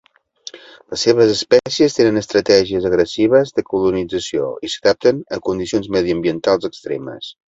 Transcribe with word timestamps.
Les 0.93 1.01
seves 1.07 1.33
espècies 1.33 1.97
tenen 1.97 2.17
estratègies 2.21 2.87
agressives 2.89 3.53
de 3.59 3.65
colonització 3.73 4.47
i 4.69 4.71
s'adapten 4.77 5.21
a 5.37 5.39
condicions 5.51 5.91
mediambientals 5.97 6.67
extremes. 6.71 7.29